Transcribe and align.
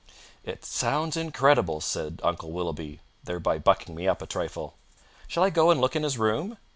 "It 0.43 0.65
sounds 0.65 1.15
incredible," 1.15 1.79
said 1.79 2.21
Uncle 2.23 2.51
Willoughby, 2.51 3.01
thereby 3.23 3.59
bucking 3.59 3.93
me 3.93 4.07
up 4.07 4.23
a 4.23 4.25
trifle. 4.25 4.73
"Shall 5.27 5.43
I 5.43 5.51
go 5.51 5.69
and 5.69 5.79
look 5.79 5.95
in 5.95 6.01
his 6.01 6.17
room?" 6.17 6.57